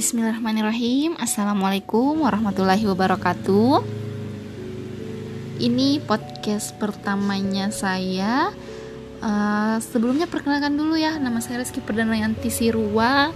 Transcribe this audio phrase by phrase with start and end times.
[0.00, 1.12] Bismillahirrahmanirrahim.
[1.20, 3.84] Assalamualaikum warahmatullahi wabarakatuh.
[5.60, 8.48] Ini podcast pertamanya saya.
[9.20, 13.28] Uh, Sebelumnya perkenalkan dulu ya Nama saya Rizky Perdanayanti Sirua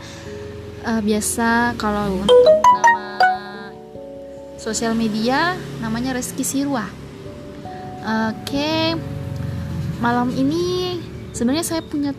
[0.88, 3.20] uh, Biasa kalau untuk nama
[4.56, 5.52] sosial media
[5.84, 8.96] Namanya Rizky Sirua Oke okay.
[10.00, 10.96] Malam ini
[11.36, 12.16] sebenarnya saya punya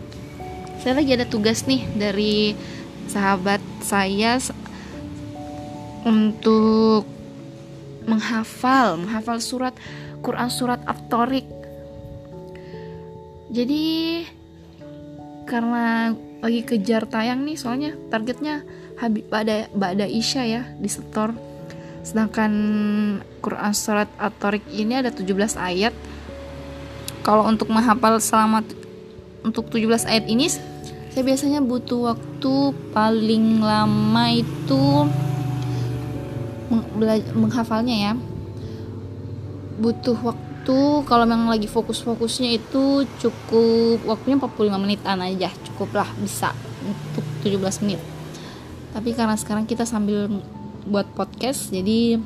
[0.78, 2.54] Saya lagi ada tugas nih dari
[3.10, 4.42] sahabat saya
[6.02, 7.06] untuk
[8.06, 9.74] menghafal menghafal surat
[10.26, 11.46] Quran surat At-Tariq.
[13.54, 13.86] Jadi
[15.46, 16.10] karena
[16.42, 18.66] lagi kejar tayang nih soalnya targetnya
[18.98, 21.30] habis pada pada Isya ya di setor.
[22.02, 22.52] Sedangkan
[23.38, 25.94] Quran surat At-Tariq ini ada 17 ayat.
[27.22, 28.62] Kalau untuk menghafal selama
[29.42, 30.46] untuk 17 ayat ini
[31.16, 35.08] saya biasanya butuh waktu paling lama itu
[37.32, 38.12] menghafalnya ya.
[39.80, 40.76] Butuh waktu
[41.08, 46.52] kalau memang lagi fokus-fokusnya itu cukup waktunya 45 menitan aja cukup lah bisa
[46.84, 48.00] untuk 17 menit.
[48.92, 50.28] Tapi karena sekarang kita sambil
[50.84, 52.20] buat podcast jadi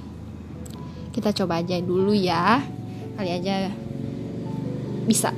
[1.14, 2.58] kita coba aja dulu ya.
[3.14, 3.70] Kali aja
[5.06, 5.30] bisa.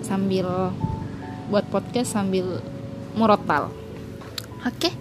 [0.00, 0.48] Sambil
[1.52, 2.62] buat podcast sambil
[3.14, 3.70] murotal.
[4.60, 4.92] Oke,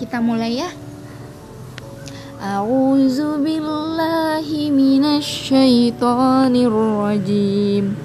[0.00, 0.70] kita mulai ya.
[2.44, 7.96] A'udzu billahi minasyaitonir rajim.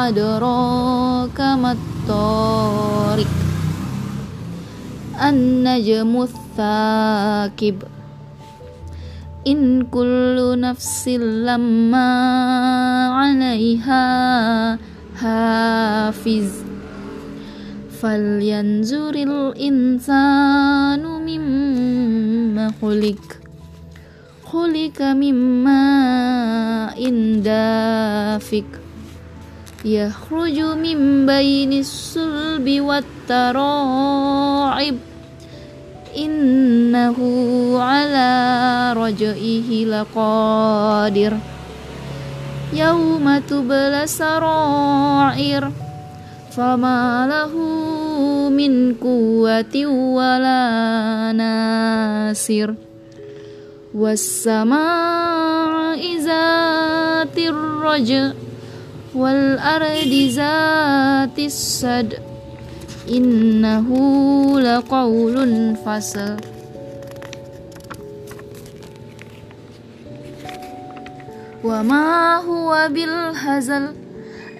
[0.04, 3.09] adraka mat-tariq
[5.31, 6.27] An-najmu
[6.59, 7.87] thakib
[9.47, 12.09] In kullu nafsin lamma
[13.15, 14.03] 'alaiha
[15.22, 16.66] hafiz
[18.03, 23.22] Falyanzuril insanu mimma khuliq
[24.50, 25.78] Khulika mimma
[26.99, 28.66] indafik
[29.87, 34.40] Yakhruju min bainis sulbi wat tara'ib
[39.10, 41.34] rajaihi laqadir
[42.71, 45.66] yauma tubla sarair.
[46.50, 52.75] Fama lahu min quwwati wala nasir.
[53.94, 58.34] Was-samaa'i zatir raja
[59.15, 62.22] wal ardi zatis sad.
[63.10, 65.75] Innahu laqaulun
[71.60, 71.84] wa
[73.37, 73.93] hazal.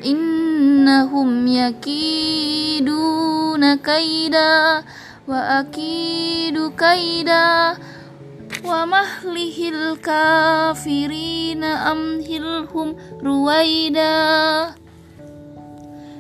[0.05, 4.85] Innahum yakiduna kaida.
[5.25, 7.81] Wa akidu kaida.
[8.61, 8.85] Wa
[9.97, 12.93] kafirina amhilhum
[13.25, 14.77] ruwaida.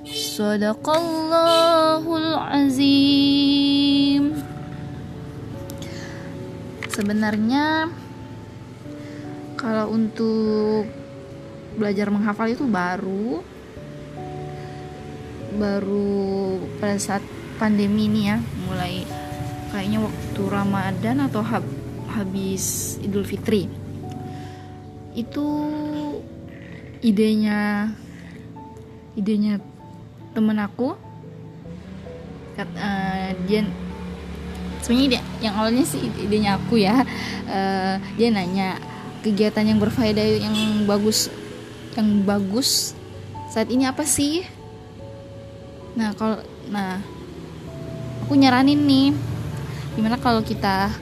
[0.08, 4.32] Sadaqallahul azim.
[6.88, 7.92] Sebenarnya
[9.60, 10.88] kalau untuk
[11.76, 13.44] belajar menghafal itu baru.
[15.60, 17.21] Baru pada saat
[17.60, 19.04] pandemi ini ya mulai
[19.69, 21.66] kayaknya waktu Ramadan atau hab,
[22.09, 23.69] habis Idul Fitri.
[25.12, 25.47] Itu
[27.04, 27.92] idenya
[29.12, 29.60] idenya
[30.32, 30.97] temen aku.
[32.60, 33.65] Uh, dia
[34.84, 37.04] sebenarnya dia yang awalnya sih idenya aku ya.
[37.50, 38.78] Uh, dia nanya
[39.20, 40.56] kegiatan yang berfaedah yang
[40.88, 41.28] bagus
[41.94, 42.97] yang bagus
[43.50, 44.47] saat ini apa sih?
[45.98, 46.39] Nah kalau
[46.71, 47.03] nah
[48.24, 49.10] aku nyaranin nih
[49.98, 50.94] gimana kalau kita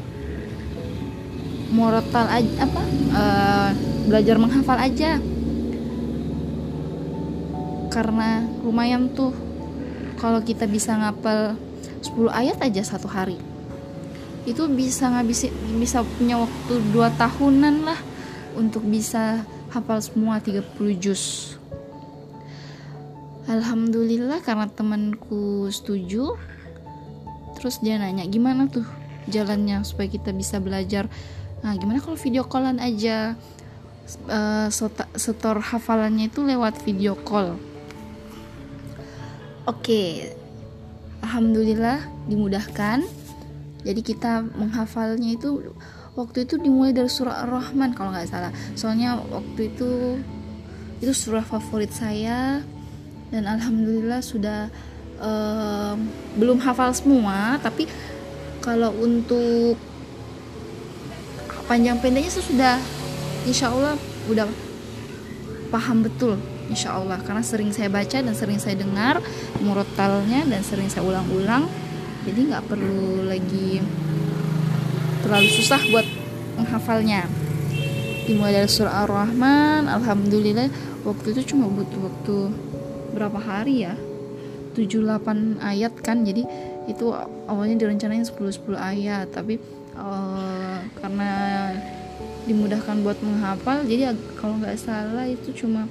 [1.68, 2.82] morotal aja apa
[3.12, 3.70] uh,
[4.08, 5.20] belajar menghafal aja.
[7.88, 9.32] Karena lumayan tuh
[10.18, 11.54] kalau kita bisa ngapal
[12.02, 13.38] 10 ayat aja satu hari
[14.48, 18.00] itu bisa ngabisin bisa punya waktu 2 tahunan lah
[18.58, 20.66] untuk bisa hafal semua 30
[20.98, 21.54] juz.
[23.48, 26.36] Alhamdulillah karena temanku setuju.
[27.56, 28.84] Terus dia nanya gimana tuh
[29.30, 31.08] jalannya supaya kita bisa belajar?
[31.64, 33.38] Nah gimana kalau video callan aja?
[34.24, 34.72] Uh,
[35.20, 37.60] setor hafalannya itu lewat video call.
[39.68, 40.32] Oke,
[41.20, 43.04] alhamdulillah dimudahkan.
[43.78, 45.72] jadi kita menghafalnya itu
[46.18, 48.50] waktu itu dimulai dari surah ar-rahman kalau nggak salah.
[48.74, 50.18] Soalnya waktu itu
[50.98, 52.58] itu surah favorit saya.
[53.28, 54.66] Dan alhamdulillah sudah
[55.22, 57.62] um, belum hafal semua.
[57.62, 57.86] Tapi
[58.58, 59.78] kalau untuk
[61.70, 62.82] panjang pendeknya sudah
[63.46, 63.94] insya Allah
[64.26, 64.50] udah
[65.70, 66.34] paham betul
[66.66, 67.22] insya Allah.
[67.22, 69.22] Karena sering saya baca dan sering saya dengar
[69.62, 71.70] murotalnya dan sering saya ulang-ulang.
[72.26, 73.78] Jadi nggak perlu lagi
[75.28, 76.08] terlalu susah buat
[76.56, 77.28] menghafalnya.
[78.24, 80.72] Dimulai dari surah ar-rahman alhamdulillah
[81.04, 82.36] waktu itu cuma butuh waktu
[83.12, 83.92] berapa hari ya?
[84.72, 86.48] 7-8 ayat kan jadi
[86.88, 87.12] itu
[87.44, 89.60] awalnya direncanain 10-10 ayat tapi
[90.00, 91.30] uh, karena
[92.48, 95.84] dimudahkan buat menghafal jadi kalau nggak salah itu cuma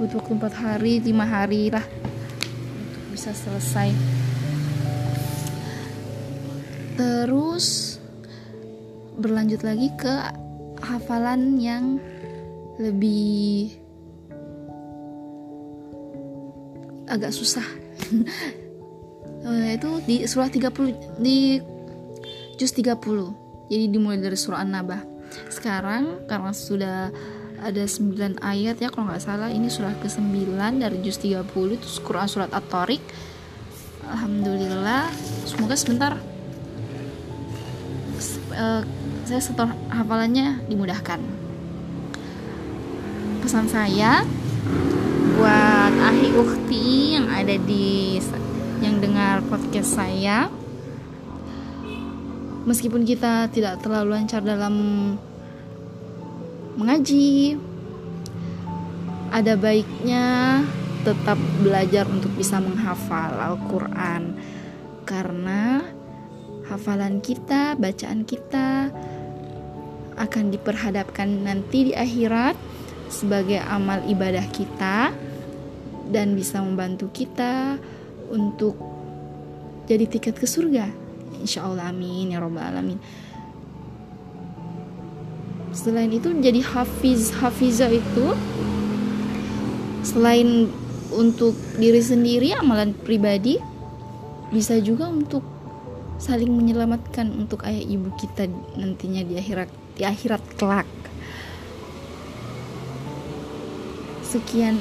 [0.00, 1.84] butuh waktu 4 hari 5 hari lah
[2.72, 3.92] untuk bisa selesai.
[6.96, 7.97] Terus
[9.18, 10.14] berlanjut lagi ke
[10.78, 11.98] hafalan yang
[12.78, 13.74] lebih
[17.10, 17.66] agak susah.
[19.38, 21.62] Eh, itu di surah 30 di
[22.58, 22.98] juz 30
[23.70, 24.98] jadi dimulai dari surah An-Nabah.
[25.46, 27.14] Sekarang karena sudah
[27.62, 32.26] ada 9 ayat ya kalau nggak salah ini surah ke-9 dari juz 30 itu Quran
[32.26, 33.00] surat At-Tariq.
[34.10, 35.06] Alhamdulillah.
[35.46, 36.18] Semoga sebentar
[38.58, 38.82] uh,
[39.28, 41.20] saya setor hafalannya dimudahkan.
[43.44, 44.24] Pesan saya
[45.36, 48.16] buat ahi ukti yang ada di
[48.80, 50.48] yang dengar podcast saya
[52.64, 54.72] meskipun kita tidak terlalu lancar dalam
[56.80, 57.60] mengaji
[59.28, 60.24] ada baiknya
[61.04, 64.40] tetap belajar untuk bisa menghafal Al-Quran.
[65.04, 65.84] Karena
[66.68, 68.88] hafalan kita, bacaan kita
[70.18, 72.58] akan diperhadapkan nanti di akhirat
[73.08, 75.14] sebagai amal ibadah kita
[76.12, 77.80] dan bisa membantu kita
[78.28, 78.76] untuk
[79.88, 80.90] jadi tiket ke surga.
[81.40, 83.00] Insya Allah amin ya robbal alamin.
[85.72, 88.26] Selain itu jadi hafiz hafiza itu
[90.04, 90.68] selain
[91.12, 93.56] untuk diri sendiri amalan pribadi
[94.48, 95.44] bisa juga untuk
[96.18, 100.86] saling menyelamatkan untuk ayah ibu kita nantinya di akhirat di akhirat kelak.
[104.22, 104.78] Sekian.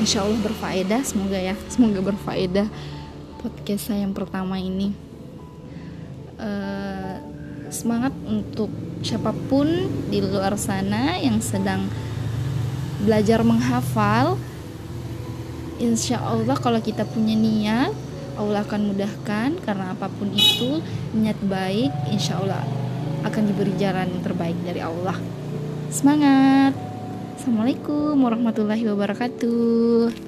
[0.00, 1.52] Insya Allah berfaedah semoga ya.
[1.68, 2.66] Semoga berfaedah
[3.44, 4.96] podcast saya yang pertama ini.
[6.40, 7.20] Uh,
[7.68, 8.72] semangat untuk
[9.04, 9.68] siapa pun
[10.08, 11.92] di luar sana yang sedang
[13.04, 14.40] belajar menghafal.
[15.76, 17.92] Insya Allah kalau kita punya niat
[18.40, 19.60] Allah akan mudahkan.
[19.60, 20.80] Karena apa pun itu
[21.12, 22.87] niat baik insya Allah
[23.24, 25.16] akan diberi jalan yang terbaik dari Allah.
[25.88, 26.76] Semangat.
[27.38, 30.27] Assalamualaikum warahmatullahi wabarakatuh